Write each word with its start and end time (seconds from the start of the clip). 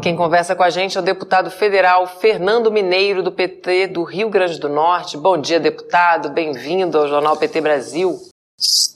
quem 0.00 0.16
conversa 0.16 0.56
com 0.56 0.62
a 0.62 0.70
gente 0.70 0.96
é 0.96 1.00
o 1.00 1.04
deputado 1.04 1.50
federal 1.50 2.06
Fernando 2.06 2.72
Mineiro, 2.72 3.22
do 3.22 3.30
PT 3.30 3.88
do 3.88 4.02
Rio 4.02 4.30
Grande 4.30 4.58
do 4.58 4.68
Norte. 4.68 5.16
Bom 5.16 5.36
dia, 5.36 5.60
deputado. 5.60 6.30
Bem-vindo 6.30 6.96
ao 6.98 7.06
Jornal 7.06 7.36
PT 7.36 7.60
Brasil. 7.60 8.18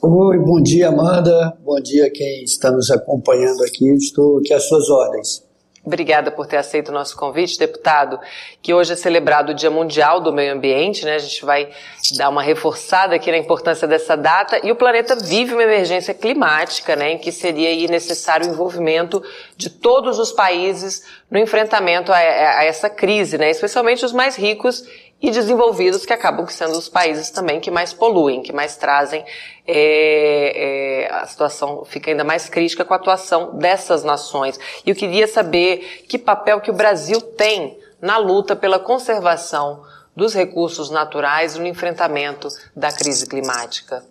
Oi, 0.02 0.38
bom 0.38 0.62
dia, 0.62 0.88
Amanda. 0.88 1.56
Bom 1.62 1.78
dia 1.80 2.10
quem 2.10 2.44
está 2.44 2.70
nos 2.70 2.90
acompanhando 2.90 3.62
aqui. 3.64 3.86
Estou 3.94 4.38
aqui 4.38 4.54
às 4.54 4.66
suas 4.66 4.88
ordens. 4.88 5.44
Obrigada 5.84 6.30
por 6.30 6.46
ter 6.46 6.56
aceito 6.56 6.88
o 6.88 6.92
nosso 6.92 7.14
convite, 7.14 7.58
deputado, 7.58 8.18
que 8.62 8.72
hoje 8.72 8.94
é 8.94 8.96
celebrado 8.96 9.52
o 9.52 9.54
Dia 9.54 9.70
Mundial 9.70 10.18
do 10.18 10.32
Meio 10.32 10.54
Ambiente, 10.54 11.04
né? 11.04 11.16
A 11.16 11.18
gente 11.18 11.44
vai 11.44 11.68
dar 12.16 12.30
uma 12.30 12.42
reforçada 12.42 13.14
aqui 13.14 13.30
na 13.30 13.36
importância 13.36 13.86
dessa 13.86 14.16
data. 14.16 14.58
E 14.66 14.72
o 14.72 14.76
planeta 14.76 15.14
vive 15.14 15.52
uma 15.52 15.62
emergência 15.62 16.14
climática, 16.14 16.96
né, 16.96 17.12
em 17.12 17.18
que 17.18 17.30
seria 17.30 17.86
necessário 17.86 18.46
o 18.46 18.50
envolvimento 18.50 19.22
de 19.58 19.68
todos 19.68 20.18
os 20.18 20.32
países 20.32 21.04
no 21.30 21.38
enfrentamento 21.38 22.12
a, 22.12 22.16
a 22.16 22.64
essa 22.64 22.88
crise, 22.88 23.36
né, 23.36 23.50
especialmente 23.50 24.06
os 24.06 24.12
mais 24.12 24.36
ricos 24.36 24.84
e 25.24 25.30
desenvolvidos, 25.30 26.04
que 26.04 26.12
acabam 26.12 26.46
sendo 26.46 26.76
os 26.76 26.86
países 26.86 27.30
também 27.30 27.58
que 27.58 27.70
mais 27.70 27.94
poluem, 27.94 28.42
que 28.42 28.52
mais 28.52 28.76
trazem 28.76 29.24
é, 29.66 31.06
é, 31.06 31.14
a 31.14 31.26
situação 31.26 31.82
fica 31.86 32.10
ainda 32.10 32.22
mais 32.22 32.46
crítica 32.50 32.84
com 32.84 32.92
a 32.92 32.98
atuação 32.98 33.56
dessas 33.56 34.04
nações. 34.04 34.60
E 34.84 34.90
eu 34.90 34.94
queria 34.94 35.26
saber 35.26 36.04
que 36.06 36.18
papel 36.18 36.60
que 36.60 36.70
o 36.70 36.74
Brasil 36.74 37.22
tem 37.22 37.78
na 38.02 38.18
luta 38.18 38.54
pela 38.54 38.78
conservação 38.78 39.80
dos 40.14 40.34
recursos 40.34 40.90
naturais 40.90 41.56
no 41.56 41.66
enfrentamento 41.66 42.48
da 42.76 42.92
crise 42.92 43.26
climática. 43.26 44.04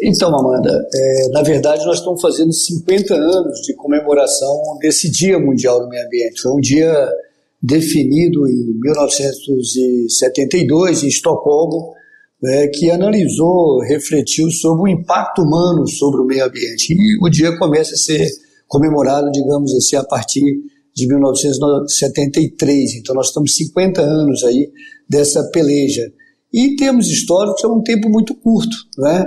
Então, 0.00 0.32
Amanda, 0.38 0.88
é, 0.94 1.28
na 1.30 1.42
verdade 1.42 1.84
nós 1.84 1.98
estamos 1.98 2.20
fazendo 2.20 2.52
50 2.52 3.12
anos 3.12 3.60
de 3.62 3.74
comemoração 3.74 4.78
desse 4.78 5.10
Dia 5.10 5.36
Mundial 5.36 5.80
do 5.80 5.88
Meio 5.88 6.06
Ambiente. 6.06 6.40
Foi 6.40 6.52
um 6.52 6.60
dia 6.60 7.10
definido 7.64 8.46
em 8.46 8.78
1972 8.78 11.02
em 11.02 11.08
Estocolmo, 11.08 11.94
é, 12.44 12.68
que 12.68 12.90
analisou, 12.90 13.80
refletiu 13.80 14.50
sobre 14.50 14.82
o 14.82 14.88
impacto 14.94 15.40
humano 15.40 15.88
sobre 15.88 16.20
o 16.20 16.26
meio 16.26 16.44
ambiente. 16.44 16.92
E 16.92 17.18
o 17.24 17.30
dia 17.30 17.56
começa 17.56 17.94
a 17.94 17.96
ser 17.96 18.28
comemorado, 18.68 19.30
digamos 19.30 19.74
assim, 19.74 19.96
a 19.96 20.04
partir 20.04 20.42
de 20.94 21.08
1973. 21.08 22.96
Então 22.96 23.14
nós 23.14 23.28
estamos 23.28 23.56
50 23.56 24.02
anos 24.02 24.44
aí 24.44 24.70
dessa 25.08 25.42
peleja. 25.50 26.12
E 26.52 26.66
em 26.66 26.76
termos 26.76 27.08
históricos 27.08 27.64
é 27.64 27.66
um 27.66 27.82
tempo 27.82 28.10
muito 28.10 28.34
curto, 28.34 28.76
né? 28.98 29.24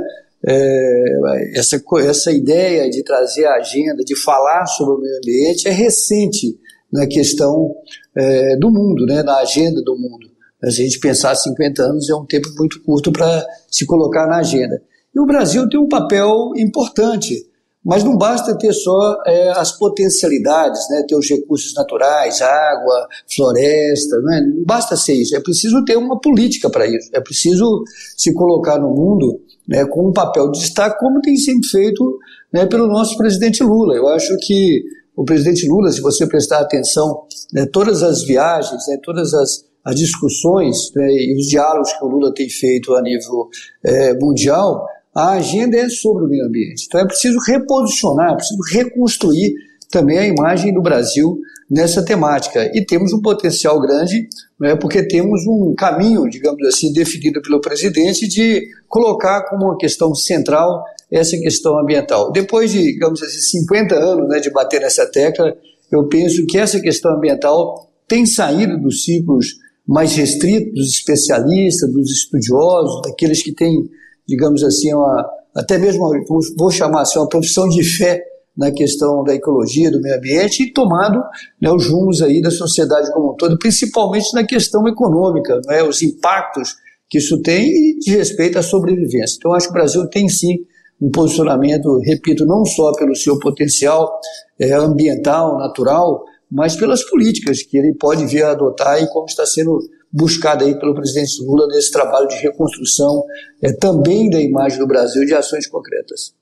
É, 0.48 1.50
essa, 1.56 1.82
essa 2.02 2.32
ideia 2.32 2.88
de 2.88 3.04
trazer 3.04 3.46
a 3.46 3.56
agenda, 3.56 4.04
de 4.04 4.16
falar 4.16 4.68
sobre 4.68 4.94
o 4.94 5.00
meio 5.00 5.18
ambiente 5.18 5.68
é 5.68 5.72
recente 5.72 6.56
na 6.92 7.08
questão 7.08 7.72
é, 8.18 8.58
do 8.58 8.72
mundo, 8.72 9.06
né, 9.06 9.22
na 9.22 9.38
agenda 9.38 9.82
do 9.82 9.96
mundo. 9.96 10.28
A 10.64 10.72
gente 10.72 11.00
pensar 11.00 11.36
50 11.36 11.84
anos 11.84 12.10
é 12.10 12.16
um 12.16 12.26
tempo 12.26 12.50
muito 12.58 12.82
curto 12.82 13.12
para 13.12 13.46
se 13.70 13.86
colocar 13.86 14.26
na 14.26 14.38
agenda. 14.38 14.82
E 15.16 15.20
o 15.20 15.26
Brasil 15.26 15.70
tem 15.70 15.80
um 15.80 15.88
papel 15.88 16.52
importante, 16.58 17.46
mas 17.86 18.04
não 18.04 18.18
basta 18.18 18.58
ter 18.58 18.74
só 18.74 19.22
é, 19.26 19.50
as 19.52 19.72
potencialidades, 19.72 20.90
né, 20.90 21.06
ter 21.08 21.16
os 21.16 21.30
recursos 21.30 21.76
naturais, 21.76 22.42
água, 22.42 23.08
floresta, 23.34 24.20
não, 24.20 24.34
é? 24.34 24.42
não 24.42 24.64
basta 24.66 24.98
ser 24.98 25.14
isso. 25.14 25.36
É 25.36 25.40
preciso 25.40 25.86
ter 25.86 25.96
uma 25.96 26.20
política 26.20 26.72
para 26.72 26.88
isso. 26.88 27.10
É 27.14 27.22
preciso 27.22 27.84
se 28.16 28.34
colocar 28.34 28.80
no 28.80 28.90
mundo 28.90 29.40
né, 29.68 29.86
com 29.86 30.10
um 30.10 30.14
papel 30.14 30.50
de 30.50 30.60
destaque, 30.60 31.00
como 31.00 31.22
tem 31.22 31.38
sempre 31.38 31.68
feito 31.68 32.18
né, 32.52 32.66
pelo 32.66 32.88
nosso 32.88 33.16
presidente 33.16 33.64
Lula. 33.64 33.96
Eu 33.96 34.08
acho 34.08 34.36
que 34.42 34.84
o 35.18 35.26
presidente 35.26 35.68
Lula, 35.68 35.92
se 35.92 36.00
você 36.00 36.28
prestar 36.28 36.60
atenção, 36.60 37.24
né, 37.52 37.66
todas 37.66 38.04
as 38.04 38.24
viagens, 38.24 38.88
né, 38.88 39.00
todas 39.04 39.34
as, 39.34 39.66
as 39.84 39.96
discussões 39.96 40.92
né, 40.96 41.08
e 41.10 41.36
os 41.36 41.48
diálogos 41.48 41.92
que 41.92 42.06
o 42.06 42.08
Lula 42.08 42.32
tem 42.32 42.48
feito 42.48 42.94
a 42.94 43.02
nível 43.02 43.50
é, 43.84 44.14
mundial, 44.14 44.86
a 45.16 45.32
agenda 45.32 45.76
é 45.76 45.90
sobre 45.90 46.26
o 46.26 46.28
meio 46.28 46.46
ambiente. 46.46 46.86
Então 46.86 47.02
é 47.02 47.06
preciso 47.08 47.40
reposicionar, 47.40 48.34
é 48.34 48.36
preciso 48.36 48.62
reconstruir 48.72 49.56
também 49.90 50.20
a 50.20 50.28
imagem 50.28 50.72
do 50.72 50.84
Brasil 50.84 51.40
nessa 51.68 52.06
temática. 52.06 52.70
E 52.76 52.86
temos 52.86 53.12
um 53.12 53.20
potencial 53.20 53.82
grande, 53.82 54.30
né, 54.60 54.76
porque 54.76 55.02
temos 55.02 55.48
um 55.48 55.74
caminho, 55.76 56.30
digamos 56.30 56.64
assim, 56.68 56.94
definido 56.94 57.42
pelo 57.42 57.60
presidente 57.60 58.28
de 58.28 58.68
colocar 58.88 59.50
como 59.50 59.66
uma 59.66 59.78
questão 59.78 60.14
central 60.14 60.84
essa 61.12 61.38
questão 61.38 61.80
ambiental. 61.80 62.32
Depois 62.32 62.72
de, 62.72 62.82
digamos 62.82 63.22
assim, 63.22 63.40
50 63.40 63.96
anos 63.96 64.28
né, 64.30 64.40
de 64.40 64.50
bater 64.52 64.82
nessa 64.82 65.06
tecla, 65.06 65.56
eu 65.92 66.08
penso 66.08 66.46
que 66.46 66.58
essa 66.58 66.80
questão 66.80 67.16
ambiental 67.16 67.90
tem 68.08 68.26
saído 68.26 68.80
dos 68.80 69.04
ciclos 69.04 69.56
mais 69.88 70.14
restritos 70.16 70.74
dos 70.74 70.90
especialistas, 70.90 71.92
dos 71.92 72.12
estudiosos, 72.12 73.02
daqueles 73.04 73.42
que 73.42 73.54
têm, 73.54 73.90
digamos 74.28 74.64
assim, 74.64 74.94
uma, 74.94 75.26
até 75.56 75.78
mesmo, 75.78 76.10
vou 76.58 76.70
chamar 76.70 77.02
assim, 77.02 77.18
uma 77.18 77.30
profissão 77.30 77.70
de 77.70 77.84
fé 77.84 78.22
na 78.56 78.72
questão 78.72 79.24
da 79.24 79.36
ecologia, 79.36 79.92
do 79.92 80.02
meio 80.02 80.18
ambiente 80.18 80.64
e 80.64 80.74
tomado 80.74 81.20
né, 81.62 81.72
os 81.72 81.88
rumos 81.88 82.22
aí 82.22 82.42
da 82.42 82.52
sociedade 82.52 83.14
como 83.14 83.32
um 83.32 83.36
todo, 83.36 83.58
principalmente 83.60 84.34
na 84.34 84.44
questão 84.44 84.86
econômica, 84.88 85.62
né, 85.68 85.84
os 85.84 86.02
impactos 86.02 86.76
que 87.10 87.20
isso 87.20 87.42
tem 87.42 87.70
e 87.70 88.00
de 88.00 88.18
respeito 88.18 88.58
à 88.58 88.64
sobrevivência. 88.64 89.38
Então, 89.38 89.54
acho 89.54 89.68
que 89.68 89.72
o 89.72 89.74
Brasil 89.74 90.10
tem 90.10 90.28
sim 90.28 90.58
um 91.02 91.12
posicionamento, 91.12 92.00
repito, 92.00 92.46
não 92.46 92.66
só 92.66 92.92
pelo 92.94 93.16
seu 93.16 93.38
potencial 93.40 94.20
é, 94.60 94.74
ambiental, 94.74 95.58
natural, 95.58 96.24
mas 96.52 96.76
pelas 96.76 97.04
políticas 97.04 97.62
que 97.62 97.78
ele 97.78 97.94
pode 97.94 98.26
vir 98.26 98.44
a 98.44 98.52
adotar 98.52 99.02
e 99.02 99.08
como 99.10 99.26
está 99.26 99.46
sendo 99.46 99.80
buscado 100.12 100.64
aí 100.64 100.78
pelo 100.80 100.96
presidente 100.96 101.44
Lula 101.44 101.68
nesse 101.68 101.92
trabalho 101.92 102.28
de 102.28 102.38
reconstrução 102.38 103.24
é, 103.62 103.72
também 103.74 104.30
da 104.30 104.40
imagem 104.40 104.80
do 104.80 104.88
Brasil 104.88 105.26
de 105.26 105.36
ações 105.36 105.68
concretas. 105.68 106.34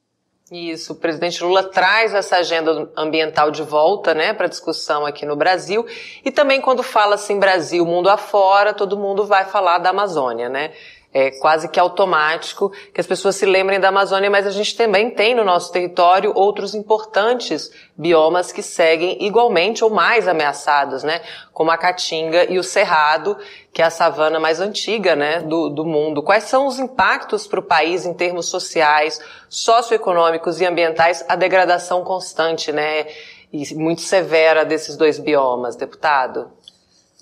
Isso, 0.51 0.93
o 0.93 0.95
presidente 0.95 1.43
Lula 1.43 1.63
traz 1.63 2.13
essa 2.13 2.37
agenda 2.37 2.87
ambiental 2.95 3.49
de 3.49 3.63
volta, 3.63 4.13
né, 4.13 4.31
para 4.31 4.45
discussão 4.45 5.03
aqui 5.03 5.25
no 5.25 5.35
Brasil. 5.35 5.83
E 6.23 6.29
também 6.29 6.61
quando 6.61 6.83
fala 6.83 7.15
assim 7.15 7.39
Brasil, 7.39 7.83
mundo 7.83 8.09
afora, 8.09 8.71
todo 8.71 8.95
mundo 8.95 9.25
vai 9.25 9.45
falar 9.45 9.79
da 9.79 9.89
Amazônia, 9.89 10.47
né? 10.47 10.71
É 11.17 11.31
quase 11.31 11.69
que 11.69 11.79
automático 11.79 12.69
que 12.93 12.99
as 12.99 13.07
pessoas 13.07 13.37
se 13.37 13.45
lembrem 13.45 13.79
da 13.79 13.87
Amazônia, 13.87 14.29
mas 14.29 14.45
a 14.45 14.51
gente 14.51 14.75
também 14.75 15.09
tem 15.09 15.33
no 15.33 15.45
nosso 15.45 15.71
território 15.71 16.33
outros 16.35 16.75
importantes 16.75 17.71
biomas 17.95 18.51
que 18.51 18.61
seguem 18.61 19.23
igualmente 19.23 19.81
ou 19.81 19.89
mais 19.89 20.27
ameaçados, 20.27 21.03
né? 21.03 21.21
Como 21.53 21.71
a 21.71 21.77
Caatinga 21.77 22.51
e 22.51 22.59
o 22.59 22.63
Cerrado, 22.63 23.37
que 23.71 23.81
é 23.81 23.85
a 23.85 23.89
savana 23.89 24.41
mais 24.41 24.59
antiga, 24.59 25.15
né, 25.15 25.39
do, 25.39 25.69
do 25.69 25.85
mundo. 25.85 26.21
Quais 26.21 26.43
são 26.43 26.67
os 26.67 26.79
impactos 26.79 27.47
para 27.47 27.61
o 27.61 27.63
país 27.63 28.05
em 28.05 28.13
termos 28.13 28.49
sociais, 28.49 29.17
socioeconômicos 29.47 30.59
e 30.59 30.65
ambientais 30.65 31.23
a 31.29 31.37
degradação 31.37 32.03
constante, 32.03 32.73
né, 32.73 33.07
e 33.53 33.73
muito 33.73 34.01
severa 34.01 34.65
desses 34.65 34.97
dois 34.97 35.17
biomas, 35.17 35.77
deputado? 35.77 36.49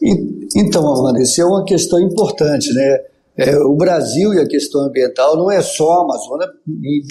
Então, 0.01 0.83
isso 1.21 1.39
é 1.39 1.45
uma 1.45 1.63
questão 1.63 1.99
importante, 1.99 2.73
né? 2.73 3.12
É, 3.37 3.57
o 3.57 3.75
Brasil 3.75 4.33
e 4.33 4.39
a 4.39 4.47
questão 4.47 4.81
ambiental 4.81 5.35
não 5.35 5.51
é 5.51 5.61
só 5.61 5.91
a 5.91 6.03
Amazônia, 6.03 6.47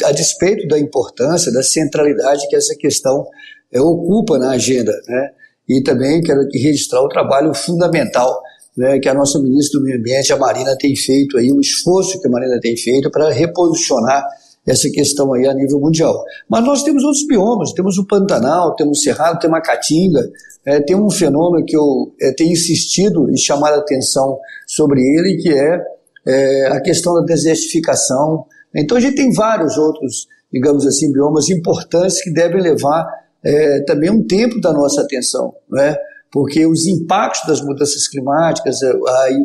a 0.05 0.12
despeito 0.12 0.69
da 0.69 0.78
importância, 0.78 1.53
da 1.53 1.62
centralidade 1.62 2.47
que 2.49 2.55
essa 2.55 2.75
questão 2.77 3.27
é, 3.72 3.81
ocupa 3.81 4.38
na 4.38 4.50
agenda. 4.50 4.93
Né? 5.09 5.31
E 5.69 5.82
também 5.82 6.22
quero 6.22 6.43
aqui 6.43 6.59
registrar 6.59 7.03
o 7.03 7.09
trabalho 7.09 7.53
fundamental 7.55 8.41
né, 8.77 8.99
que 8.99 9.09
a 9.09 9.15
nossa 9.15 9.38
ministra 9.38 9.78
do 9.78 9.84
Meio 9.84 9.99
Ambiente, 9.99 10.32
a 10.32 10.37
Marina, 10.37 10.77
tem 10.78 10.94
feito, 10.97 11.37
aí, 11.37 11.53
o 11.53 11.61
esforço 11.61 12.21
que 12.21 12.27
a 12.27 12.31
Marina 12.31 12.59
tem 12.61 12.77
feito 12.77 13.11
para 13.11 13.31
reposicionar 13.31 14.25
essa 14.66 14.88
questão 14.91 15.32
aí 15.34 15.47
a 15.47 15.55
nível 15.55 15.81
mundial. 15.81 16.25
Mas 16.49 16.65
nós 16.65 16.82
temos 16.82 17.03
outros 17.03 17.27
biomas, 17.27 17.73
temos 17.73 17.99
o 17.99 18.06
Pantanal, 18.06 18.75
temos 18.76 18.99
o 18.99 19.02
Cerrado, 19.02 19.41
temos 19.41 19.58
a 19.58 19.61
Caatinga, 19.61 20.31
é, 20.64 20.81
tem 20.81 20.96
um 20.96 21.11
fenômeno 21.11 21.64
que 21.67 21.76
eu 21.76 22.14
é, 22.20 22.32
tenho 22.32 22.52
insistido 22.52 23.29
e 23.31 23.37
chamado 23.37 23.75
a 23.75 23.79
atenção 23.79 24.38
sobre 24.67 25.00
ele, 25.00 25.37
que 25.43 25.52
é 25.52 25.81
é, 26.26 26.66
a 26.69 26.80
questão 26.80 27.14
da 27.14 27.22
desertificação. 27.22 28.46
Então 28.74 28.96
a 28.96 29.00
gente 29.00 29.16
tem 29.16 29.32
vários 29.32 29.76
outros, 29.76 30.26
digamos 30.52 30.86
assim, 30.86 31.12
biomas 31.12 31.48
importantes 31.50 32.22
que 32.22 32.32
devem 32.32 32.60
levar 32.60 33.06
é, 33.44 33.82
também 33.84 34.10
um 34.10 34.24
tempo 34.24 34.60
da 34.60 34.72
nossa 34.72 35.02
atenção, 35.02 35.54
né? 35.70 35.96
porque 36.32 36.64
os 36.66 36.86
impactos 36.86 37.46
das 37.46 37.60
mudanças 37.60 38.08
climáticas, 38.08 38.82
é, 38.82 38.92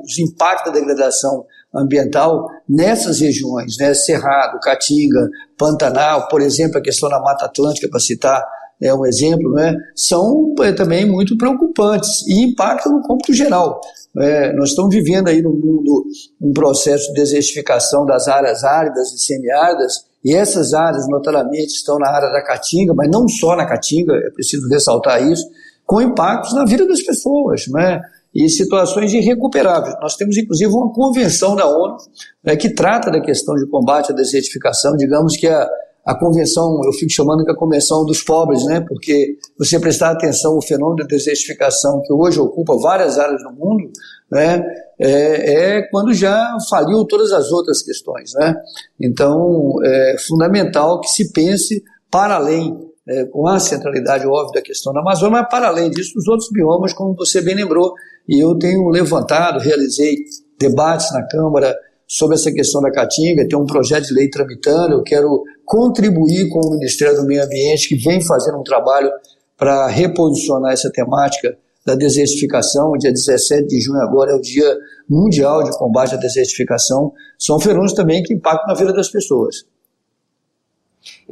os 0.06 0.18
impactos 0.18 0.71
da 0.71 0.79
degradação 0.79 1.45
ambiental 1.75 2.47
nessas 2.68 3.19
regiões, 3.19 3.75
né, 3.77 3.94
Cerrado, 3.94 4.57
Caatinga, 4.62 5.29
Pantanal, 5.57 6.29
por 6.29 6.41
exemplo, 6.41 6.77
a 6.77 6.81
questão 6.81 7.09
da 7.09 7.19
Mata 7.19 7.45
Atlântica, 7.45 7.89
para 7.89 8.00
citar 8.00 8.41
é 8.81 8.94
um 8.94 9.06
exemplo, 9.06 9.51
né, 9.53 9.75
são 9.95 10.53
é, 10.62 10.71
também 10.71 11.06
muito 11.06 11.38
preocupantes 11.38 12.25
e 12.27 12.44
impactam 12.44 12.91
no 12.94 13.01
cômputo 13.01 13.33
geral. 13.33 13.81
É, 14.18 14.53
nós 14.53 14.69
estamos 14.69 14.94
vivendo 14.94 15.27
aí 15.27 15.41
no 15.41 15.51
mundo 15.51 16.06
um 16.41 16.53
processo 16.53 17.07
de 17.07 17.13
desertificação 17.13 18.06
das 18.06 18.27
áreas 18.27 18.63
áridas 18.63 19.12
e 19.12 19.19
semiáridas, 19.19 20.06
e 20.25 20.33
essas 20.35 20.74
áreas, 20.74 21.07
notadamente, 21.07 21.74
estão 21.74 21.97
na 21.97 22.09
área 22.09 22.29
da 22.31 22.44
Caatinga, 22.44 22.94
mas 22.94 23.09
não 23.09 23.27
só 23.27 23.56
na 23.56 23.65
Caatinga, 23.65 24.13
é 24.13 24.29
preciso 24.31 24.68
ressaltar 24.68 25.25
isso, 25.25 25.47
com 25.85 26.01
impactos 26.01 26.53
na 26.53 26.65
vida 26.65 26.85
das 26.85 27.01
pessoas, 27.01 27.68
né? 27.69 28.01
e 28.38 28.50
situações 28.50 29.13
irrecuperáveis. 29.13 29.95
Nós 30.00 30.15
temos, 30.15 30.38
inclusive, 30.38 30.71
uma 30.71 30.94
convenção 30.94 31.56
da 31.56 31.65
ONU 31.65 31.97
né, 32.44 32.56
que 32.56 32.69
trata 32.69 33.09
da 33.09 33.19
questão 33.19 33.56
de 33.56 33.65
combate 33.68 34.12
à 34.12 34.15
desertificação, 34.15 34.95
digamos 34.95 35.35
que 35.35 35.47
a, 35.47 35.68
a 36.07 36.15
convenção, 36.15 36.80
eu 36.86 36.94
fico 36.94 37.12
chamando 37.12 37.44
que 37.44 37.51
a 37.51 37.56
convenção 37.56 38.06
dos 38.06 38.21
pobres, 38.21 38.63
né, 38.63 38.80
porque 38.88 39.38
você 39.59 39.77
prestar 39.77 40.12
atenção 40.12 40.54
ao 40.54 40.62
fenômeno 40.62 40.95
da 40.95 41.06
desertificação 41.06 42.01
que 42.01 42.13
hoje 42.13 42.39
ocupa 42.39 42.77
várias 42.77 43.19
áreas 43.19 43.44
do 43.44 43.51
mundo, 43.51 43.92
né, 44.31 44.63
é, 44.98 45.80
é, 45.80 45.81
quando 45.92 46.13
já 46.13 46.56
faliu 46.69 47.04
todas 47.04 47.33
as 47.33 47.51
outras 47.51 47.83
questões. 47.83 48.31
Né? 48.36 48.56
Então, 49.01 49.74
é 49.83 50.15
fundamental 50.25 51.01
que 51.01 51.09
se 51.09 51.33
pense 51.33 51.83
para 52.10 52.36
além 52.36 52.74
é, 53.06 53.25
com 53.25 53.45
a 53.45 53.60
centralidade 53.60 54.25
óbvia 54.25 54.62
da 54.62 54.62
questão 54.62 54.94
da 54.94 55.01
Amazônia, 55.01 55.42
mas 55.42 55.50
para 55.50 55.68
além 55.68 55.89
disso, 55.89 56.13
os 56.18 56.27
outros 56.30 56.50
biomas, 56.53 56.94
como 56.94 57.15
você 57.15 57.42
bem 57.42 57.56
lembrou, 57.56 57.94
e 58.30 58.42
eu 58.42 58.57
tenho 58.57 58.88
levantado, 58.88 59.60
realizei 59.60 60.15
debates 60.57 61.12
na 61.12 61.27
Câmara 61.27 61.75
sobre 62.07 62.36
essa 62.36 62.51
questão 62.51 62.81
da 62.81 62.89
Caatinga, 62.89 63.48
tem 63.48 63.59
um 63.59 63.65
projeto 63.65 64.06
de 64.06 64.13
lei 64.13 64.30
tramitando, 64.30 64.94
eu 64.94 65.04
quero 65.04 65.44
contribuir 65.65 66.48
com 66.50 66.59
o 66.59 66.71
Ministério 66.71 67.18
do 67.18 67.27
Meio 67.27 67.44
Ambiente, 67.44 67.89
que 67.89 67.95
vem 67.95 68.21
fazendo 68.21 68.57
um 68.57 68.63
trabalho 68.63 69.12
para 69.57 69.88
reposicionar 69.88 70.71
essa 70.71 70.89
temática 70.89 71.57
da 71.86 71.95
desertificação. 71.95 72.94
Dia 72.98 73.12
17 73.12 73.68
de 73.68 73.81
junho 73.81 74.01
agora 74.01 74.31
é 74.31 74.36
o 74.36 74.42
Dia 74.42 74.77
Mundial 75.09 75.63
de 75.63 75.71
Combate 75.77 76.15
à 76.15 76.18
Desertificação. 76.18 77.12
São 77.38 77.59
fenômenos 77.59 77.94
também 77.94 78.24
que 78.24 78.33
impactam 78.33 78.68
na 78.68 78.74
vida 78.74 78.94
das 78.94 79.10
pessoas. 79.10 79.65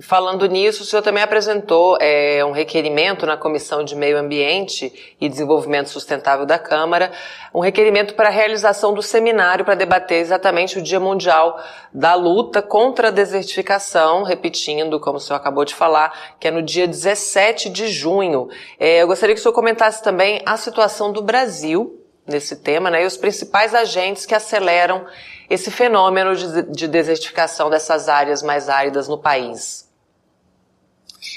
Falando 0.02 0.46
nisso, 0.46 0.84
o 0.84 0.86
senhor 0.86 1.02
também 1.02 1.24
apresentou 1.24 1.98
é, 2.02 2.44
um 2.44 2.52
requerimento 2.52 3.26
na 3.26 3.38
Comissão 3.38 3.84
de 3.84 3.96
Meio 3.96 4.18
Ambiente 4.18 5.16
e 5.22 5.30
Desenvolvimento 5.30 5.90
Sustentável 5.90 6.46
da 6.46 6.60
Câmara, 6.60 7.12
um 7.54 7.62
requerimento 7.62 8.14
para 8.14 8.28
a 8.28 8.32
realização 8.32 8.94
do 8.94 9.02
seminário 9.02 9.64
para 9.64 9.74
debater 9.74 10.20
exatamente 10.20 10.78
o 10.78 10.82
Dia 10.82 11.00
Mundial 11.00 11.58
da 11.94 12.14
Luta 12.14 12.62
contra 12.62 13.08
a 13.08 13.12
Desertificação, 13.12 14.24
repetindo, 14.24 15.00
como 15.00 15.18
o 15.18 15.20
senhor 15.20 15.38
acabou 15.38 15.64
de 15.64 15.74
falar, 15.74 16.36
que 16.40 16.48
é 16.48 16.52
no 16.52 16.62
dia 16.62 16.88
17 16.88 17.70
de 17.70 17.88
junho. 17.88 18.50
É, 18.78 19.02
eu 19.02 19.08
gostaria 19.08 19.34
que 19.34 19.40
o 19.40 19.42
senhor 19.42 19.54
comentasse 19.54 20.04
também 20.04 20.42
a 20.46 20.58
situação 20.58 21.14
do 21.14 21.22
Brasil 21.22 22.02
nesse 22.28 22.56
tema, 22.58 22.90
né, 22.90 23.04
e 23.04 23.06
os 23.06 23.18
principais 23.18 23.74
agentes 23.76 24.26
que 24.26 24.34
aceleram 24.34 25.06
esse 25.50 25.72
fenômeno 25.72 26.36
de, 26.36 26.62
de 26.72 26.88
desertificação 26.88 27.70
dessas 27.70 28.10
áreas 28.10 28.42
mais 28.42 28.70
áridas 28.70 29.08
no 29.08 29.18
país? 29.18 29.86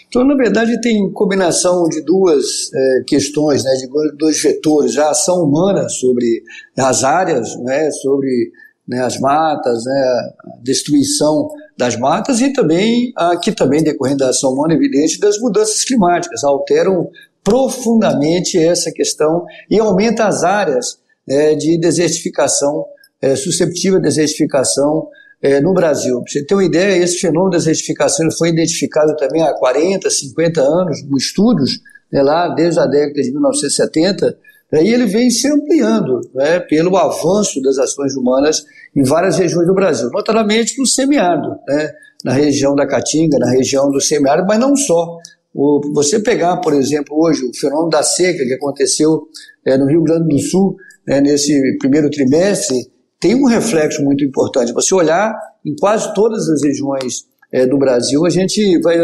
Então, 0.08 0.24
na 0.24 0.34
verdade, 0.34 0.80
tem 0.80 1.10
combinação 1.12 1.84
de 1.88 2.02
duas 2.02 2.72
é, 2.74 3.02
questões, 3.06 3.64
né, 3.64 3.70
de 3.72 4.16
dois 4.16 4.40
vetores, 4.42 4.96
a 4.98 5.10
ação 5.10 5.42
humana 5.42 5.88
sobre 5.88 6.42
as 6.76 7.04
áreas, 7.04 7.56
né, 7.56 7.90
sobre 7.90 8.50
né, 8.86 9.02
as 9.02 9.20
matas, 9.20 9.84
né, 9.84 10.32
a 10.44 10.62
destruição 10.62 11.48
das 11.76 11.96
matas 11.96 12.40
e 12.40 12.52
também, 12.52 13.12
aqui 13.16 13.52
também 13.52 13.82
decorrendo 13.82 14.18
da 14.18 14.30
ação 14.30 14.52
humana 14.52 14.74
evidente, 14.74 15.20
das 15.20 15.38
mudanças 15.38 15.84
climáticas, 15.84 16.42
alteram 16.42 17.10
profundamente 17.44 18.58
essa 18.58 18.90
questão 18.90 19.44
e 19.70 19.78
aumenta 19.78 20.26
as 20.26 20.42
áreas 20.42 20.98
é, 21.28 21.54
de 21.54 21.78
desertificação 21.78 22.84
é, 23.20 23.34
susceptível 23.36 23.98
à 23.98 24.02
desertificação 24.02 25.08
é, 25.42 25.60
no 25.60 25.72
Brasil. 25.72 26.20
Para 26.22 26.32
você 26.32 26.44
ter 26.44 26.54
uma 26.54 26.64
ideia, 26.64 27.02
esse 27.02 27.18
fenômeno 27.18 27.50
da 27.50 27.58
desertificação 27.58 28.28
foi 28.36 28.50
identificado 28.50 29.16
também 29.16 29.42
há 29.42 29.52
40, 29.52 30.08
50 30.10 30.60
anos, 30.60 31.02
com 31.02 31.16
estudos 31.16 31.80
né, 32.12 32.22
lá 32.22 32.48
desde 32.48 32.80
a 32.80 32.86
década 32.86 33.22
de 33.22 33.30
1970, 33.30 34.38
né, 34.72 34.82
e 34.82 34.92
ele 34.92 35.06
vem 35.06 35.30
se 35.30 35.48
ampliando 35.48 36.20
né, 36.34 36.60
pelo 36.60 36.96
avanço 36.96 37.60
das 37.62 37.78
ações 37.78 38.16
humanas 38.16 38.64
em 38.94 39.02
várias 39.02 39.38
regiões 39.38 39.66
do 39.66 39.74
Brasil, 39.74 40.08
notadamente 40.10 40.78
no 40.78 40.86
semiárido, 40.86 41.50
né, 41.68 41.90
na 42.24 42.32
região 42.32 42.74
da 42.74 42.86
Caatinga, 42.86 43.38
na 43.38 43.50
região 43.50 43.90
do 43.90 44.00
semiárido, 44.00 44.46
mas 44.48 44.58
não 44.58 44.74
só. 44.76 45.18
O, 45.54 45.80
você 45.94 46.20
pegar, 46.20 46.58
por 46.58 46.74
exemplo, 46.74 47.16
hoje 47.16 47.44
o 47.44 47.56
fenômeno 47.56 47.90
da 47.90 48.02
seca 48.02 48.44
que 48.44 48.54
aconteceu 48.54 49.28
é, 49.64 49.78
no 49.78 49.86
Rio 49.86 50.02
Grande 50.02 50.28
do 50.28 50.38
Sul, 50.38 50.76
né, 51.06 51.20
nesse 51.20 51.78
primeiro 51.78 52.10
trimestre, 52.10 52.76
tem 53.20 53.34
um 53.34 53.46
reflexo 53.46 54.02
muito 54.02 54.24
importante. 54.24 54.72
Você 54.72 54.94
olhar 54.94 55.34
em 55.64 55.74
quase 55.76 56.12
todas 56.14 56.48
as 56.48 56.62
regiões 56.62 57.26
é, 57.52 57.66
do 57.66 57.78
Brasil, 57.78 58.24
a 58.26 58.30
gente 58.30 58.78
vai 58.80 58.96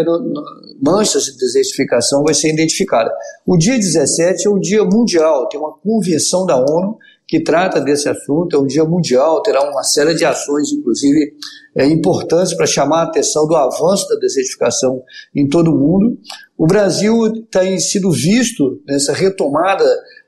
manchas 0.81 1.25
de 1.25 1.37
desertificação 1.37 2.23
vai 2.23 2.35
ser 2.35 2.53
identificada. 2.53 3.11
O 3.47 3.57
dia 3.57 3.77
17 3.77 4.47
é 4.47 4.51
o 4.51 4.59
dia 4.59 4.85
mundial, 4.85 5.49
tem 5.49 5.59
uma 5.59 5.73
convenção 5.73 6.45
da 6.45 6.57
ONU 6.57 6.99
que 7.27 7.43
trata 7.43 7.81
desse 7.81 8.07
assunto, 8.07 8.55
é 8.55 8.59
um 8.59 8.67
dia 8.67 8.85
mundial, 8.85 9.43
terá 9.43 9.63
uma 9.69 9.83
série 9.83 10.15
de 10.15 10.27
ações, 10.27 10.71
inclusive 10.73 11.33
é, 11.75 11.87
importantes 11.87 12.55
para 12.55 12.67
chamar 12.67 13.01
a 13.01 13.05
atenção 13.05 13.47
do 13.47 13.57
avanço 13.57 14.07
da 14.09 14.17
desertificação 14.17 15.03
em 15.35 15.49
todo 15.49 15.71
o 15.71 15.79
mundo. 15.79 16.19
O 16.57 16.67
Brasil 16.67 17.33
tem 17.51 17.79
sido 17.81 18.11
visto 18.11 18.79
nessa 18.87 19.15
retomada 19.15 19.85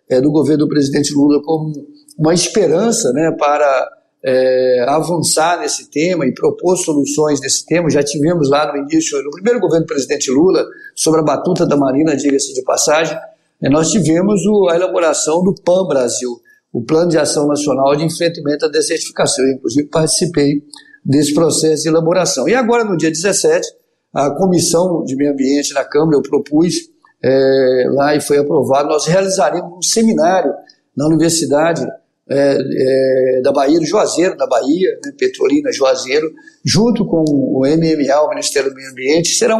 é, 0.08 0.20
do 0.20 0.30
governo 0.30 0.64
do 0.64 0.68
presidente 0.68 1.12
Lula 1.12 1.42
como 1.44 1.72
uma 2.18 2.32
esperança 2.32 3.12
né, 3.12 3.30
para 3.38 3.90
é, 4.24 4.84
avançar 4.88 5.60
nesse 5.60 5.90
tema 5.90 6.26
e 6.26 6.34
propor 6.34 6.76
soluções 6.76 7.40
nesse 7.40 7.64
tema. 7.66 7.90
Já 7.90 8.02
tivemos 8.02 8.50
lá 8.50 8.72
no 8.72 8.78
início, 8.78 9.22
no 9.22 9.30
primeiro 9.30 9.60
governo 9.60 9.84
do 9.84 9.88
presidente 9.88 10.30
Lula, 10.30 10.64
sobre 10.94 11.20
a 11.20 11.22
batuta 11.22 11.66
da 11.66 11.76
Marina, 11.76 12.16
diga-se 12.16 12.54
de 12.54 12.62
passagem, 12.62 13.16
é, 13.62 13.68
nós 13.68 13.90
tivemos 13.90 14.40
a 14.70 14.74
elaboração 14.74 15.42
do 15.42 15.54
PAN 15.54 15.86
Brasil, 15.86 16.30
o 16.72 16.82
Plano 16.82 17.08
de 17.08 17.18
Ação 17.18 17.46
Nacional 17.46 17.94
de 17.96 18.04
Enfrentamento 18.04 18.66
à 18.66 18.68
Desertificação. 18.68 19.44
Eu, 19.44 19.52
inclusive, 19.52 19.88
participei 19.88 20.62
desse 21.04 21.32
processo 21.32 21.82
de 21.82 21.88
elaboração. 21.88 22.48
E 22.48 22.54
agora, 22.54 22.84
no 22.84 22.96
dia 22.96 23.10
17, 23.10 23.66
a 24.12 24.30
Comissão 24.30 25.04
de 25.04 25.14
Meio 25.14 25.32
Ambiente 25.32 25.72
da 25.72 25.84
Câmara, 25.84 26.16
eu 26.16 26.22
propus 26.22 26.74
é, 27.22 27.86
lá 27.90 28.14
e 28.14 28.20
foi 28.20 28.38
aprovado, 28.38 28.88
nós 28.88 29.06
realizaremos 29.06 29.78
um 29.78 29.82
seminário 29.82 30.52
na 30.96 31.06
Universidade 31.06 31.86
é, 32.28 32.58
é, 32.58 33.40
da 33.40 33.52
Bahia, 33.52 33.78
Juazeiro, 33.84 34.36
da 34.36 34.46
Bahia, 34.46 34.98
né, 35.04 35.12
Petrolina 35.16 35.70
Juazeiro, 35.72 36.32
junto 36.64 37.06
com 37.06 37.22
o 37.26 37.60
MMA, 37.60 38.20
o 38.22 38.28
Ministério 38.30 38.70
do 38.70 38.74
Meio 38.74 38.90
Ambiente, 38.90 39.28
será 39.36 39.56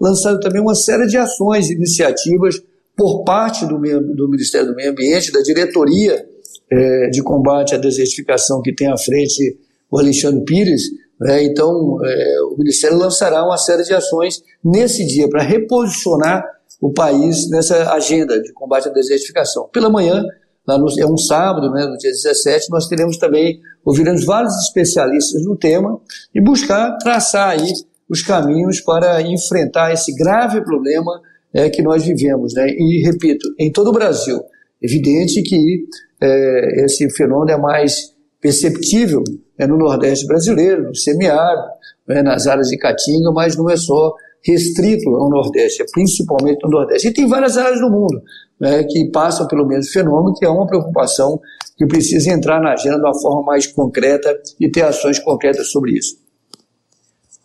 lançado 0.00 0.40
também 0.40 0.60
uma 0.60 0.74
série 0.74 1.06
de 1.06 1.18
ações, 1.18 1.70
iniciativas 1.70 2.62
por 2.96 3.24
parte 3.24 3.66
do, 3.66 3.78
do 3.78 4.28
Ministério 4.30 4.68
do 4.68 4.74
Meio 4.74 4.92
Ambiente, 4.92 5.30
da 5.30 5.42
diretoria 5.42 6.26
é, 6.70 7.10
de 7.10 7.22
combate 7.22 7.74
à 7.74 7.78
desertificação 7.78 8.62
que 8.62 8.74
tem 8.74 8.88
à 8.88 8.96
frente 8.96 9.58
o 9.90 9.98
Alexandre 9.98 10.42
Pires. 10.44 10.82
Né, 11.20 11.44
então, 11.44 11.98
é, 12.02 12.40
o 12.50 12.56
Ministério 12.56 12.96
lançará 12.96 13.44
uma 13.44 13.58
série 13.58 13.82
de 13.82 13.92
ações 13.92 14.42
nesse 14.64 15.06
dia 15.06 15.28
para 15.28 15.42
reposicionar 15.42 16.42
o 16.80 16.92
país 16.92 17.48
nessa 17.50 17.92
agenda 17.92 18.40
de 18.40 18.52
combate 18.52 18.88
à 18.88 18.92
desertificação. 18.92 19.68
Pela 19.72 19.90
manhã, 19.90 20.24
no, 20.66 20.86
é 20.98 21.06
um 21.06 21.16
sábado, 21.16 21.70
né, 21.70 21.86
no 21.86 21.96
dia 21.96 22.10
17, 22.10 22.70
nós 22.70 22.88
teremos 22.88 23.16
também, 23.18 23.60
ouviremos 23.84 24.24
vários 24.24 24.54
especialistas 24.66 25.44
no 25.44 25.56
tema 25.56 26.00
e 26.34 26.40
buscar 26.40 26.96
traçar 26.98 27.50
aí 27.50 27.72
os 28.08 28.22
caminhos 28.22 28.80
para 28.80 29.22
enfrentar 29.22 29.92
esse 29.92 30.14
grave 30.14 30.60
problema 30.62 31.20
é, 31.52 31.70
que 31.70 31.82
nós 31.82 32.04
vivemos. 32.04 32.54
Né? 32.54 32.68
E, 32.70 33.02
repito, 33.04 33.48
em 33.58 33.70
todo 33.70 33.88
o 33.88 33.92
Brasil, 33.92 34.40
evidente 34.82 35.42
que 35.42 35.84
é, 36.20 36.84
esse 36.84 37.08
fenômeno 37.10 37.50
é 37.52 37.56
mais 37.56 38.14
perceptível 38.40 39.22
é, 39.58 39.66
no 39.66 39.76
Nordeste 39.76 40.26
brasileiro, 40.26 40.88
no 40.88 40.94
semiárido, 40.94 41.66
né, 42.06 42.22
nas 42.22 42.46
áreas 42.46 42.68
de 42.68 42.78
Caatinga, 42.78 43.32
mas 43.32 43.56
não 43.56 43.68
é 43.70 43.76
só 43.76 44.14
restrito 44.46 45.08
ao 45.10 45.28
Nordeste, 45.28 45.82
é 45.82 45.86
principalmente 45.92 46.62
no 46.62 46.70
Nordeste. 46.70 47.08
E 47.08 47.12
tem 47.12 47.28
várias 47.28 47.56
áreas 47.56 47.80
do 47.80 47.90
mundo 47.90 48.22
né, 48.60 48.84
que 48.84 49.10
passam 49.10 49.46
pelo 49.46 49.66
mesmo 49.66 49.92
fenômeno, 49.92 50.34
que 50.34 50.44
é 50.44 50.48
uma 50.48 50.66
preocupação 50.66 51.40
que 51.76 51.86
precisa 51.86 52.32
entrar 52.32 52.60
na 52.60 52.72
agenda 52.72 52.96
de 52.96 53.04
uma 53.04 53.20
forma 53.20 53.42
mais 53.42 53.66
concreta 53.66 54.34
e 54.58 54.70
ter 54.70 54.82
ações 54.82 55.18
concretas 55.18 55.70
sobre 55.70 55.92
isso. 55.92 56.25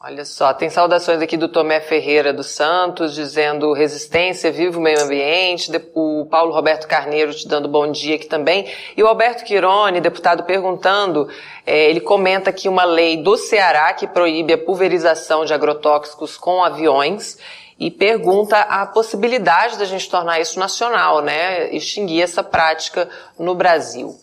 Olha 0.04 0.26
só, 0.26 0.52
tem 0.52 0.68
saudações 0.68 1.22
aqui 1.22 1.38
do 1.38 1.48
Tomé 1.48 1.80
Ferreira 1.80 2.34
dos 2.34 2.48
Santos, 2.48 3.14
dizendo 3.14 3.72
resistência, 3.72 4.52
viva 4.52 4.80
o 4.80 4.82
meio 4.82 5.00
ambiente. 5.00 5.72
O 5.94 6.26
Paulo 6.26 6.52
Roberto 6.52 6.88
Carneiro 6.88 7.32
te 7.32 7.48
dando 7.48 7.68
bom 7.68 7.92
dia 7.92 8.16
aqui 8.16 8.26
também. 8.26 8.66
E 8.98 9.04
o 9.04 9.06
Alberto 9.06 9.44
Quirone, 9.44 10.02
deputado, 10.02 10.42
perguntando, 10.42 11.30
é, 11.68 11.88
ele 11.88 12.00
comenta 12.00 12.52
que 12.52 12.68
uma 12.68 12.84
lei 12.84 13.22
do 13.22 13.38
Ceará 13.38 13.94
que 13.94 14.08
proíbe 14.08 14.54
a 14.54 14.58
pulverização 14.58 15.46
de 15.46 15.54
agrotóxicos 15.54 16.36
com 16.36 16.64
aviões 16.64 17.38
e 17.80 17.92
pergunta 17.92 18.58
a 18.58 18.88
possibilidade 18.88 19.78
da 19.78 19.86
gente 19.86 20.10
tornar 20.10 20.40
isso 20.40 20.60
nacional, 20.60 21.22
né? 21.22 21.72
Extinguir 21.76 22.24
essa 22.24 22.44
prática 22.44 23.08
no 23.38 23.54
Brasil. 23.54 24.16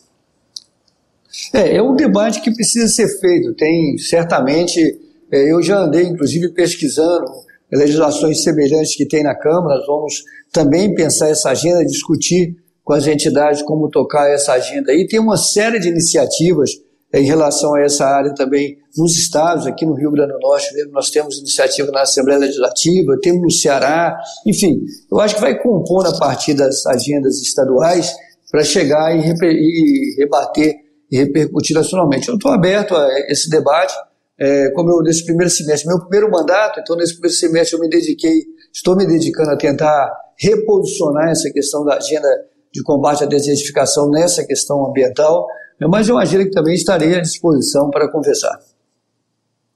É, 1.55 1.77
é 1.77 1.81
um 1.81 1.95
debate 1.95 2.41
que 2.41 2.51
precisa 2.53 2.89
ser 2.89 3.21
feito. 3.21 3.55
Tem 3.55 3.97
certamente 3.97 5.07
eu 5.31 5.63
já 5.63 5.81
andei, 5.81 6.05
inclusive, 6.05 6.53
pesquisando 6.53 7.25
legislações 7.73 8.43
semelhantes 8.43 8.97
que 8.97 9.07
tem 9.07 9.23
na 9.23 9.35
Câmara, 9.35 9.77
nós 9.77 9.87
vamos 9.87 10.25
também 10.53 10.95
pensar 10.95 11.29
essa 11.29 11.51
agenda, 11.51 11.85
discutir 11.85 12.57
com 12.83 12.95
as 12.95 13.07
entidades 13.07 13.61
como 13.63 13.91
tocar 13.91 14.31
essa 14.31 14.55
agenda. 14.55 14.93
E 14.95 15.07
tem 15.07 15.21
uma 15.21 15.37
série 15.37 15.79
de 15.79 15.89
iniciativas 15.89 16.71
em 17.13 17.25
relação 17.25 17.75
a 17.75 17.83
essa 17.83 18.05
área 18.07 18.35
também 18.35 18.79
nos 18.97 19.17
estados, 19.17 19.67
aqui 19.67 19.87
no 19.87 19.95
Rio 19.95 20.11
Grande 20.11 20.33
do 20.33 20.39
Norte 20.41 20.75
mesmo, 20.75 20.93
nós 20.93 21.11
temos 21.11 21.39
iniciativa 21.39 21.91
na 21.91 22.03
Assembleia 22.03 22.41
Legislativa, 22.41 23.19
temos 23.23 23.43
no 23.43 23.51
Ceará, 23.51 24.19
enfim, 24.47 24.81
eu 25.11 25.21
acho 25.21 25.37
que 25.37 25.41
vai 25.41 25.59
compor 25.59 26.07
a 26.07 26.19
partir 26.19 26.55
das 26.55 26.85
agendas 26.87 27.41
estaduais 27.41 28.13
para 28.51 28.63
chegar 28.65 29.15
e, 29.17 30.17
rebater 30.19 30.75
e 31.11 31.17
repercutir 31.17 31.77
nacionalmente. 31.77 32.29
Eu 32.29 32.35
estou 32.35 32.51
aberto 32.51 32.95
a 32.95 33.09
esse 33.31 33.49
debate, 33.49 33.95
é, 34.39 34.71
como 34.71 34.91
eu 34.91 35.03
nesse 35.03 35.25
primeiro 35.25 35.51
semestre, 35.51 35.89
meu 35.89 35.99
primeiro 36.01 36.31
mandato, 36.31 36.79
então 36.81 36.97
nesse 36.97 37.15
primeiro 37.15 37.37
semestre 37.37 37.77
eu 37.77 37.81
me 37.81 37.89
dediquei, 37.89 38.45
estou 38.73 38.97
me 38.97 39.07
dedicando 39.07 39.51
a 39.51 39.57
tentar 39.57 40.11
reposicionar 40.39 41.31
essa 41.31 41.51
questão 41.51 41.85
da 41.85 41.97
agenda 41.97 42.29
de 42.73 42.83
combate 42.83 43.25
à 43.25 43.27
desertificação 43.27 44.09
nessa 44.11 44.47
questão 44.47 44.87
ambiental, 44.87 45.47
mas 45.89 46.09
é 46.09 46.13
uma 46.13 46.23
agenda 46.23 46.45
que 46.45 46.51
também 46.51 46.75
estarei 46.75 47.17
à 47.17 47.21
disposição 47.21 47.91
para 47.91 48.11
conversar. 48.11 48.57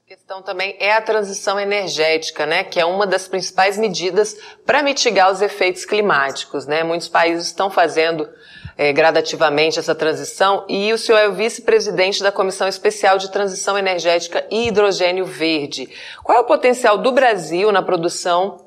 A 0.05 0.15
questão 0.15 0.41
também 0.41 0.77
é 0.79 0.93
a 0.93 1.01
transição 1.01 1.59
energética, 1.59 2.45
né, 2.45 2.63
que 2.63 2.79
é 2.79 2.85
uma 2.85 3.07
das 3.07 3.27
principais 3.27 3.77
medidas 3.77 4.37
para 4.65 4.83
mitigar 4.83 5.31
os 5.31 5.41
efeitos 5.41 5.85
climáticos. 5.85 6.65
Né? 6.67 6.83
Muitos 6.83 7.09
países 7.09 7.47
estão 7.47 7.69
fazendo 7.69 8.29
é, 8.77 8.91
gradativamente 8.91 9.79
essa 9.79 9.93
transição 9.93 10.65
e 10.67 10.91
o 10.91 10.97
senhor 10.97 11.17
é 11.17 11.27
o 11.27 11.33
vice-presidente 11.33 12.23
da 12.23 12.31
Comissão 12.31 12.67
Especial 12.67 13.17
de 13.17 13.31
Transição 13.31 13.77
Energética 13.77 14.45
e 14.49 14.67
Hidrogênio 14.67 15.25
Verde. 15.25 15.89
Qual 16.23 16.37
é 16.37 16.41
o 16.41 16.45
potencial 16.45 16.97
do 16.97 17.11
Brasil 17.11 17.71
na 17.71 17.81
produção 17.81 18.61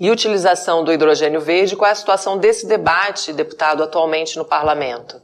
e 0.00 0.10
utilização 0.10 0.82
do 0.82 0.92
hidrogênio 0.92 1.40
verde? 1.40 1.76
Qual 1.76 1.88
é 1.88 1.92
a 1.92 1.96
situação 1.96 2.38
desse 2.38 2.66
debate, 2.66 3.32
deputado, 3.32 3.82
atualmente 3.82 4.36
no 4.36 4.44
parlamento? 4.44 5.20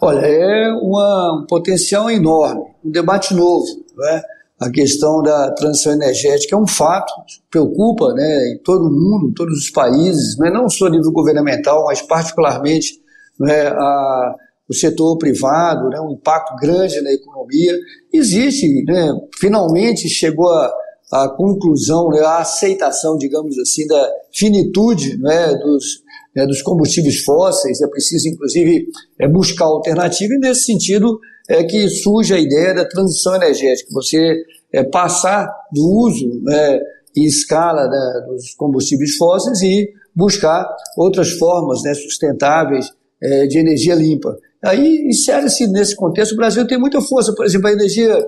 Olha, 0.00 0.26
é 0.26 0.72
uma, 0.72 1.40
um 1.40 1.46
potencial 1.46 2.10
enorme, 2.10 2.64
um 2.84 2.90
debate 2.90 3.34
novo. 3.34 3.66
Né? 3.96 4.22
A 4.60 4.70
questão 4.70 5.22
da 5.22 5.52
transição 5.52 5.92
energética 5.92 6.56
é 6.56 6.58
um 6.58 6.66
fato, 6.66 7.12
preocupa 7.48 8.12
né, 8.12 8.52
em 8.52 8.58
todo 8.58 8.86
o 8.86 8.90
mundo, 8.90 9.30
em 9.30 9.32
todos 9.32 9.56
os 9.56 9.70
países, 9.70 10.36
né, 10.38 10.50
não 10.50 10.68
só 10.68 10.86
a 10.86 10.90
nível 10.90 11.12
governamental, 11.12 11.84
mas 11.84 12.02
particularmente 12.02 13.00
né, 13.38 13.68
a, 13.68 14.34
o 14.68 14.74
setor 14.74 15.16
privado, 15.16 15.88
né, 15.88 16.00
um 16.00 16.12
impacto 16.12 16.56
grande 16.56 17.00
na 17.00 17.12
economia. 17.12 17.72
Existe, 18.12 18.84
né, 18.84 19.12
finalmente 19.38 20.08
chegou 20.08 20.48
a, 20.48 20.74
a 21.12 21.28
conclusão, 21.28 22.08
né, 22.08 22.20
a 22.20 22.38
aceitação, 22.38 23.16
digamos 23.16 23.56
assim, 23.58 23.86
da 23.86 24.10
finitude 24.32 25.16
né, 25.18 25.54
dos, 25.54 26.02
né, 26.34 26.46
dos 26.46 26.62
combustíveis 26.62 27.22
fósseis, 27.22 27.80
é 27.80 27.86
preciso, 27.86 28.28
inclusive, 28.28 28.88
é, 29.20 29.28
buscar 29.28 29.66
alternativa, 29.66 30.34
e 30.34 30.38
nesse 30.38 30.64
sentido 30.64 31.18
é 31.48 31.64
que 31.64 31.88
surge 31.88 32.34
a 32.34 32.38
ideia 32.38 32.74
da 32.74 32.84
transição 32.84 33.34
energética, 33.34 33.88
você 33.92 34.36
é, 34.72 34.84
passar 34.84 35.48
do 35.72 35.82
uso 35.82 36.40
né, 36.42 36.80
em 37.16 37.24
escala 37.24 37.88
né, 37.88 38.26
dos 38.28 38.54
combustíveis 38.54 39.16
fósseis 39.16 39.62
e 39.62 39.88
buscar 40.14 40.68
outras 40.96 41.30
formas 41.32 41.82
né, 41.82 41.94
sustentáveis 41.94 42.86
é, 43.22 43.46
de 43.46 43.58
energia 43.58 43.94
limpa. 43.94 44.36
Aí 44.62 45.06
insere-se 45.06 45.68
nesse 45.68 45.94
contexto, 45.94 46.32
o 46.32 46.36
Brasil 46.36 46.66
tem 46.66 46.78
muita 46.78 47.00
força, 47.00 47.32
por 47.32 47.46
exemplo, 47.46 47.68
a 47.68 47.72
energia 47.72 48.18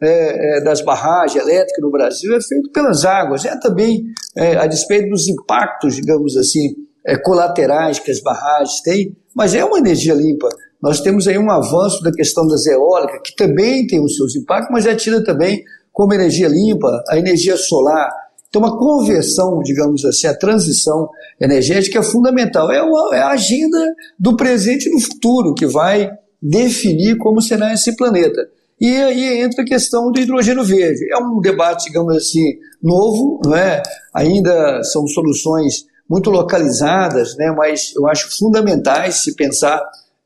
é, 0.00 0.58
é, 0.58 0.60
das 0.62 0.80
barragens 0.82 1.42
elétricas 1.42 1.82
no 1.82 1.90
Brasil 1.90 2.36
é 2.36 2.40
feita 2.40 2.70
pelas 2.72 3.04
águas, 3.04 3.44
é 3.44 3.58
também 3.58 4.04
é, 4.36 4.56
a 4.56 4.66
despeito 4.66 5.10
dos 5.10 5.26
impactos, 5.26 5.96
digamos 5.96 6.36
assim, 6.36 6.76
é, 7.04 7.18
colaterais 7.18 7.98
que 7.98 8.10
as 8.10 8.20
barragens 8.22 8.80
têm, 8.82 9.16
mas 9.34 9.54
é 9.54 9.64
uma 9.64 9.78
energia 9.78 10.14
limpa. 10.14 10.48
Nós 10.82 11.00
temos 11.00 11.28
aí 11.28 11.38
um 11.38 11.50
avanço 11.50 12.02
da 12.02 12.10
questão 12.10 12.46
das 12.46 12.66
eólicas, 12.66 13.20
que 13.24 13.36
também 13.36 13.86
tem 13.86 14.02
os 14.02 14.16
seus 14.16 14.34
impactos, 14.34 14.70
mas 14.72 14.86
é 14.86 14.94
tida 14.94 15.22
também 15.22 15.62
como 15.92 16.14
energia 16.14 16.48
limpa, 16.48 17.02
a 17.08 17.18
energia 17.18 17.56
solar. 17.56 18.10
Então, 18.48 18.62
uma 18.62 18.78
conversão, 18.78 19.60
digamos 19.62 20.04
assim, 20.04 20.26
a 20.26 20.34
transição 20.34 21.08
energética 21.40 21.98
é 21.98 22.02
fundamental. 22.02 22.70
É, 22.70 22.82
uma, 22.82 23.14
é 23.14 23.20
a 23.20 23.30
agenda 23.30 23.78
do 24.18 24.36
presente 24.36 24.88
e 24.88 24.92
do 24.92 25.00
futuro 25.00 25.54
que 25.54 25.66
vai 25.66 26.10
definir 26.42 27.16
como 27.18 27.40
será 27.40 27.72
esse 27.72 27.94
planeta. 27.96 28.48
E 28.80 28.96
aí 28.96 29.42
entra 29.42 29.62
a 29.62 29.66
questão 29.66 30.10
do 30.10 30.18
hidrogênio 30.18 30.64
verde. 30.64 31.06
É 31.12 31.18
um 31.18 31.38
debate, 31.40 31.84
digamos 31.84 32.16
assim, 32.16 32.54
novo, 32.82 33.38
não 33.44 33.54
é? 33.54 33.82
ainda 34.14 34.82
são 34.84 35.06
soluções 35.06 35.84
muito 36.08 36.30
localizadas, 36.30 37.36
né, 37.36 37.54
mas 37.56 37.92
eu 37.94 38.08
acho 38.08 38.36
fundamentais 38.36 39.22
se 39.22 39.36
pensar 39.36 39.80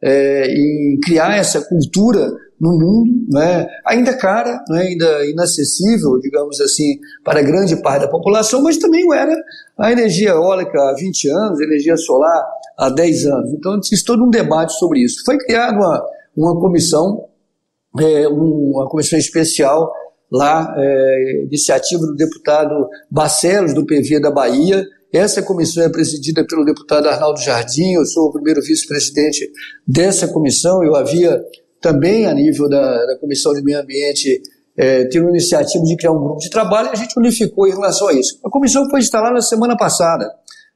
é, 0.04 0.46
em 0.48 1.00
criar 1.00 1.34
essa 1.36 1.62
cultura 1.62 2.30
no 2.60 2.72
mundo, 2.72 3.10
né, 3.32 3.66
ainda 3.86 4.16
cara, 4.16 4.62
né, 4.68 4.82
ainda 4.82 5.26
inacessível, 5.26 6.18
digamos 6.20 6.60
assim, 6.60 6.98
para 7.24 7.42
grande 7.42 7.76
parte 7.82 8.02
da 8.02 8.08
população, 8.08 8.62
mas 8.62 8.76
também 8.76 9.04
era 9.12 9.34
a 9.78 9.90
energia 9.90 10.30
eólica 10.30 10.78
há 10.78 10.94
20 10.94 11.28
anos, 11.30 11.60
a 11.60 11.64
energia 11.64 11.96
solar 11.96 12.46
há 12.78 12.90
10 12.90 13.26
anos. 13.26 13.52
Então, 13.52 13.78
existe 13.78 14.04
todo 14.04 14.24
um 14.24 14.30
debate 14.30 14.74
sobre 14.74 15.00
isso. 15.00 15.22
Foi 15.24 15.38
criada 15.38 15.76
uma, 15.76 16.06
uma 16.36 16.60
comissão, 16.60 17.24
é, 17.98 18.28
uma 18.28 18.88
comissão 18.88 19.18
especial 19.18 19.90
lá, 20.30 20.74
é, 20.76 21.44
iniciativa 21.46 22.02
do 22.02 22.14
deputado 22.14 22.88
Barcelos, 23.10 23.74
do 23.74 23.86
PV 23.86 24.20
da 24.20 24.30
Bahia, 24.30 24.84
essa 25.16 25.42
comissão 25.42 25.84
é 25.84 25.88
presidida 25.88 26.44
pelo 26.44 26.64
deputado 26.64 27.08
Arnaldo 27.08 27.40
Jardim, 27.40 27.92
eu 27.92 28.04
sou 28.04 28.26
o 28.26 28.32
primeiro 28.32 28.60
vice-presidente 28.60 29.48
dessa 29.86 30.26
comissão. 30.26 30.82
Eu 30.82 30.96
havia 30.96 31.40
também, 31.80 32.26
a 32.26 32.34
nível 32.34 32.68
da, 32.68 33.06
da 33.06 33.18
Comissão 33.18 33.52
de 33.52 33.62
Meio 33.62 33.80
Ambiente, 33.80 34.42
é, 34.76 35.06
tido 35.06 35.22
uma 35.22 35.30
iniciativa 35.30 35.84
de 35.84 35.96
criar 35.96 36.10
um 36.10 36.18
grupo 36.18 36.40
de 36.40 36.50
trabalho 36.50 36.88
e 36.88 36.92
a 36.92 36.96
gente 36.96 37.16
unificou 37.16 37.68
em 37.68 37.70
relação 37.70 38.08
a 38.08 38.12
isso. 38.12 38.40
A 38.44 38.50
comissão 38.50 38.88
foi 38.90 38.98
instalada 39.00 39.34
na 39.34 39.42
semana 39.42 39.76
passada. 39.76 40.28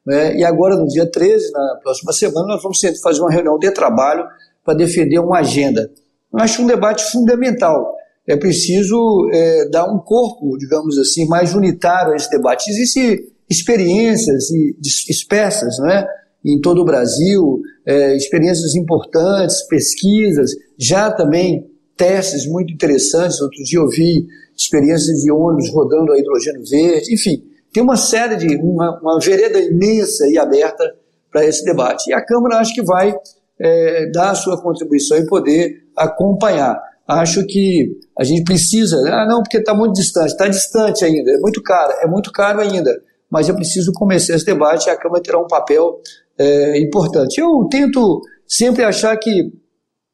Né, 0.07 0.37
e 0.37 0.45
agora, 0.45 0.77
no 0.77 0.87
dia 0.87 1.11
13, 1.11 1.51
na 1.51 1.81
próxima 1.83 2.13
semana, 2.13 2.47
nós 2.47 2.63
vamos 2.63 2.81
fazer 3.03 3.21
uma 3.21 3.33
reunião 3.33 3.59
de 3.59 3.71
trabalho 3.73 4.25
para 4.65 4.75
defender 4.75 5.19
uma 5.19 5.39
agenda. 5.41 5.91
Eu 6.33 6.39
acho 6.39 6.63
um 6.63 6.67
debate 6.67 7.03
fundamental. 7.11 7.95
É 8.27 8.37
preciso 8.37 9.29
é, 9.33 9.69
dar 9.69 9.87
um 9.87 9.99
corpo, 9.99 10.57
digamos 10.59 10.97
assim, 10.99 11.27
mais 11.27 11.55
unitário 11.55 12.13
a 12.13 12.17
esse 12.17 12.31
debate. 12.31 12.71
Existe 12.71 13.33
experiências 13.51 14.51
e 14.51 14.77
dispersas 14.81 15.79
né, 15.79 16.07
em 16.45 16.61
todo 16.61 16.83
o 16.83 16.85
Brasil, 16.85 17.61
é, 17.87 18.17
experiências 18.17 18.75
importantes, 18.75 19.67
pesquisas, 19.67 20.51
já 20.79 21.11
também 21.11 21.67
testes 21.97 22.47
muito 22.47 22.73
interessantes. 22.73 23.41
Outro 23.41 23.63
dia 23.65 23.79
eu 23.79 23.89
vi 23.89 24.27
experiências 24.57 25.21
de 25.21 25.33
ônibus 25.33 25.71
rodando 25.71 26.13
a 26.13 26.19
hidrogênio 26.19 26.63
verde, 26.69 27.15
enfim, 27.15 27.43
tem 27.73 27.83
uma 27.83 27.97
série 27.97 28.37
de, 28.37 28.57
uma, 28.57 28.99
uma 29.01 29.21
vereda 29.21 29.59
imensa 29.59 30.27
e 30.29 30.39
aberta 30.39 30.85
para 31.31 31.45
esse 31.45 31.65
debate. 31.65 32.11
E 32.11 32.15
a 32.15 32.25
Câmara 32.25 32.59
acho 32.59 32.75
que 32.75 32.83
vai 32.83 33.15
é, 33.61 34.11
dar 34.11 34.31
a 34.31 34.35
sua 34.35 34.61
contribuição 34.61 35.19
e 35.19 35.27
poder 35.27 35.83
acompanhar. 35.97 36.81
Acho 37.07 37.45
que 37.47 37.99
a 38.19 38.25
gente 38.25 38.45
precisa, 38.45 38.97
ah, 38.97 39.27
não, 39.27 39.43
porque 39.43 39.59
está 39.59 39.75
muito 39.75 39.95
distante, 39.95 40.29
está 40.29 40.47
distante 40.47 41.05
ainda, 41.05 41.31
é 41.31 41.39
muito 41.39 41.63
caro, 41.63 41.93
é 42.03 42.07
muito 42.07 42.31
caro 42.31 42.61
ainda 42.61 42.91
mas 43.31 43.49
é 43.49 43.53
preciso 43.53 43.93
começar 43.93 44.35
esse 44.35 44.45
debate 44.45 44.87
e 44.87 44.91
a 44.91 44.97
Câmara 44.97 45.23
terá 45.23 45.39
um 45.39 45.47
papel 45.47 46.01
é, 46.39 46.81
importante. 46.81 47.41
Eu 47.41 47.67
tento 47.71 48.21
sempre 48.47 48.85
achar 48.85 49.17
que 49.17 49.53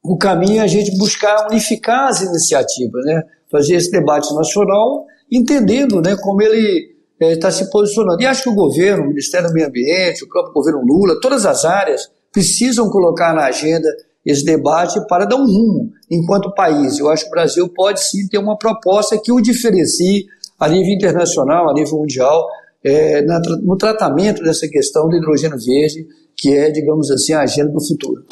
o 0.03 0.19
caminho 0.19 0.59
é 0.59 0.61
a 0.61 0.67
gente 0.67 0.97
buscar 0.99 1.47
unificar 1.51 2.09
as 2.09 2.21
iniciativas, 2.21 3.05
né? 3.05 3.23
fazer 3.51 3.77
esse 3.77 3.91
debate 3.91 4.35
nacional, 4.35 5.07
entendendo 5.31 6.01
né, 6.01 6.17
como 6.21 6.43
ele 6.43 6.93
está 7.21 7.49
é, 7.49 7.51
se 7.53 7.71
posicionando. 7.71 8.21
E 8.21 8.27
acho 8.27 8.43
que 8.43 8.49
o 8.49 8.55
governo, 8.55 9.05
o 9.05 9.09
Ministério 9.09 9.49
do 9.49 9.55
Meio 9.55 9.69
Ambiente, 9.69 10.25
o 10.25 10.29
próprio 10.29 10.53
governo 10.53 10.83
Lula, 10.85 11.21
todas 11.21 11.47
as 11.47 11.65
áreas 11.65 12.11
precisam 12.33 12.91
colocar 12.91 13.33
na 13.33 13.45
agenda 13.45 13.89
esse 14.27 14.45
debate 14.45 14.99
para 15.07 15.25
dar 15.25 15.37
um 15.37 15.47
rumo 15.47 15.93
enquanto 16.11 16.53
país. 16.55 16.99
Eu 16.99 17.09
acho 17.11 17.25
que 17.25 17.29
o 17.29 17.33
Brasil 17.33 17.69
pode 17.69 18.03
sim 18.03 18.27
ter 18.29 18.39
uma 18.39 18.59
proposta 18.59 19.19
que 19.23 19.31
o 19.31 19.41
diferencie 19.41 20.25
a 20.59 20.69
nível 20.69 20.93
internacional, 20.93 21.71
a 21.71 21.75
nível 21.75 21.99
mundial, 21.99 22.47
é, 22.85 23.23
na, 23.23 23.41
no 23.63 23.77
tratamento 23.77 24.43
dessa 24.43 24.69
questão 24.69 25.09
do 25.09 25.17
hidrogênio 25.17 25.59
verde, 25.59 26.07
que 26.37 26.55
é, 26.55 26.71
digamos 26.71 27.11
assim, 27.11 27.33
a 27.33 27.41
agenda 27.41 27.73
do 27.73 27.85
futuro. 27.85 28.25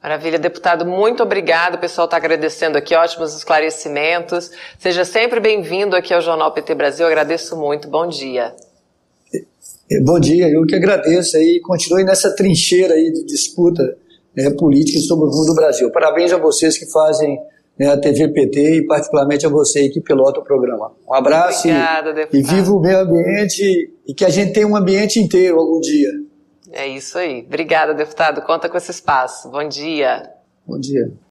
Maravilha, 0.00 0.38
deputado, 0.38 0.86
muito 0.86 1.20
obrigado. 1.24 1.74
O 1.74 1.78
pessoal 1.78 2.04
está 2.04 2.16
agradecendo 2.16 2.78
aqui, 2.78 2.94
ótimos 2.94 3.34
esclarecimentos. 3.36 4.52
Seja 4.78 5.04
sempre 5.04 5.40
bem-vindo 5.40 5.96
aqui 5.96 6.14
ao 6.14 6.20
Jornal 6.20 6.52
PT 6.52 6.76
Brasil. 6.76 7.06
Eu 7.06 7.10
agradeço 7.10 7.56
muito. 7.56 7.88
Bom 7.88 8.06
dia. 8.06 8.54
É, 9.90 10.00
bom 10.00 10.20
dia, 10.20 10.48
eu 10.48 10.64
que 10.64 10.76
agradeço 10.76 11.36
aí. 11.36 11.60
Continue 11.60 12.04
nessa 12.04 12.34
trincheira 12.36 12.94
aí 12.94 13.10
de 13.12 13.24
disputa 13.24 13.82
né, 14.36 14.50
política 14.50 15.00
sobre 15.00 15.26
o 15.26 15.28
rumo 15.28 15.46
do 15.46 15.54
Brasil. 15.54 15.90
Parabéns 15.90 16.32
a 16.32 16.36
vocês 16.36 16.78
que 16.78 16.86
fazem 16.92 17.36
né, 17.78 17.88
a 17.88 18.00
TV 18.00 18.28
PT 18.28 18.76
e 18.76 18.86
particularmente 18.86 19.46
a 19.46 19.48
você 19.48 19.88
que 19.88 20.00
pilota 20.00 20.40
o 20.40 20.44
programa. 20.44 20.92
Um 21.08 21.14
abraço 21.14 21.68
Obrigada, 21.68 22.28
e, 22.32 22.38
e 22.38 22.42
viva 22.42 22.72
o 22.72 22.80
meio 22.80 22.98
ambiente 23.00 23.92
e 24.06 24.14
que 24.14 24.24
a 24.24 24.30
gente 24.30 24.52
tenha 24.52 24.66
um 24.66 24.76
ambiente 24.76 25.18
inteiro 25.20 25.58
algum 25.58 25.80
dia. 25.80 26.10
É 26.72 26.86
isso 26.86 27.18
aí. 27.18 27.44
Obrigada, 27.46 27.94
deputado. 27.94 28.42
Conta 28.42 28.68
com 28.68 28.76
esse 28.76 28.90
espaço. 28.90 29.50
Bom 29.50 29.66
dia. 29.68 30.30
Bom 30.66 30.78
dia. 30.78 31.16